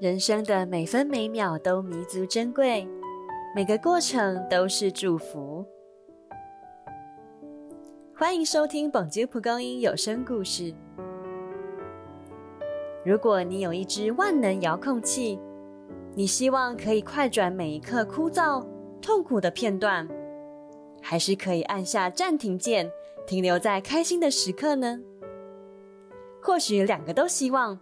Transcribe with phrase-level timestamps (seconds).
[0.00, 2.88] 人生的每分每秒都弥足珍贵，
[3.54, 5.62] 每个过程都是祝福。
[8.16, 10.62] 欢迎收听《本节蒲公英有声故事》。
[13.04, 15.38] 如果你有一支万能遥控器，
[16.14, 18.66] 你希望可以快转每一刻枯燥、
[19.02, 20.08] 痛苦的片段，
[21.02, 22.90] 还是可以按下暂停键，
[23.26, 24.98] 停留在开心的时刻呢？
[26.40, 27.78] 或许两个都希望，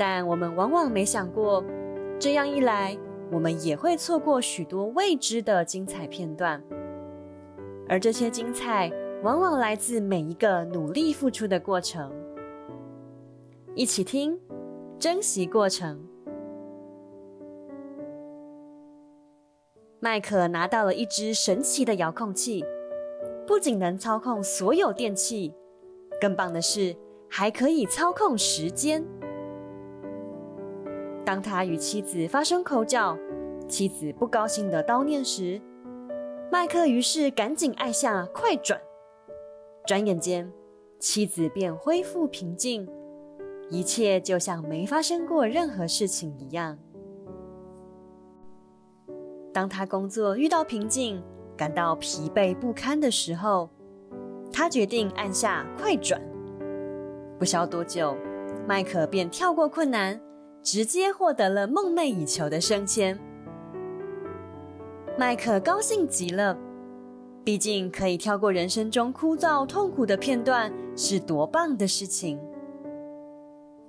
[0.00, 1.62] 但我们往往没想过，
[2.18, 2.96] 这样一来，
[3.30, 6.58] 我们也会错过许多未知的精彩片段。
[7.86, 8.90] 而这些精彩，
[9.22, 12.10] 往往来自每一个努力付出的过程。
[13.74, 14.40] 一起听，
[14.98, 16.02] 珍惜过程。
[19.98, 22.64] 麦克拿到了一只神奇的遥控器，
[23.46, 25.52] 不仅能操控所有电器。
[26.18, 26.96] 更棒的是，
[27.28, 29.04] 还可以操控时间。
[31.30, 33.16] 当他与妻子发生口角，
[33.68, 35.62] 妻子不高兴的叨念时，
[36.50, 38.80] 麦克于是赶紧按下快转。
[39.86, 40.52] 转眼间，
[40.98, 42.84] 妻子便恢复平静，
[43.68, 46.76] 一切就像没发生过任何事情一样。
[49.52, 51.22] 当他工作遇到瓶颈，
[51.56, 53.70] 感到疲惫不堪的时候，
[54.52, 56.20] 他决定按下快转，
[57.38, 58.16] 不消多久，
[58.66, 60.20] 麦克便跳过困难，
[60.62, 63.18] 直接获得了梦寐以求的升迁。
[65.18, 66.56] 麦克高兴极了，
[67.44, 72.38] 毕竟可以跳过人生中枯燥痛苦的片段，是多棒的事情。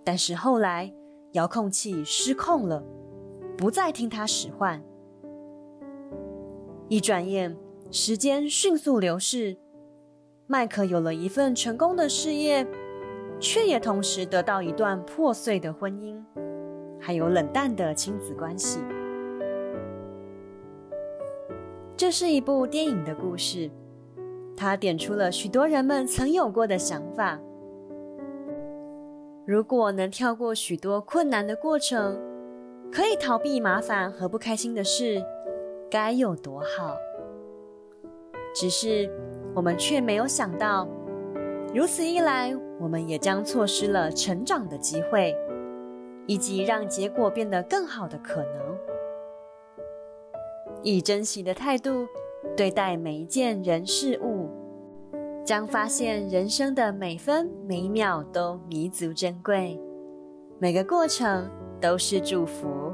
[0.03, 0.91] 但是后来，
[1.33, 2.83] 遥控器失控了，
[3.57, 4.83] 不再听他使唤。
[6.89, 7.55] 一转眼，
[7.91, 9.57] 时间迅速流逝。
[10.47, 12.67] 麦克有了一份成功的事业，
[13.39, 16.21] 却也同时得到一段破碎的婚姻，
[17.01, 18.79] 还有冷淡的亲子关系。
[21.97, 23.69] 这是一部电影的故事，
[24.55, 27.39] 它点出了许多人们曾有过的想法。
[29.45, 32.17] 如果能跳过许多困难的过程，
[32.91, 35.21] 可以逃避麻烦和不开心的事，
[35.89, 36.95] 该有多好！
[38.55, 39.09] 只是。
[39.53, 40.87] 我们却没有想到，
[41.75, 45.35] 如此一来，我们也将错失了成长的机会，
[46.31, 48.77] 以及让结果变得更好的可能。
[50.81, 52.07] 以珍惜的态度
[52.55, 54.49] 对待每一件人事物，
[55.43, 59.77] 将发现人生的每分每秒都弥足珍贵，
[60.57, 62.90] 每个过程都是祝福。